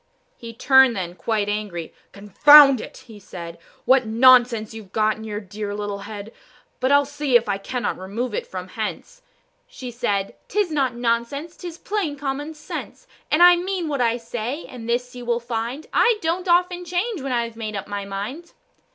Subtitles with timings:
[0.35, 1.93] He turned, then, quite angry.
[2.11, 6.33] "Confound it!" he said, "What nonsense you've got in your dear little head;
[6.79, 9.21] But I'll see if I cannot remove it from hence."
[9.67, 14.65] She said, "'Tis not nonsense, 'tis plain common sense: And I mean what I say,
[14.65, 18.53] and this you will find, I don't often change when I've made up my mind."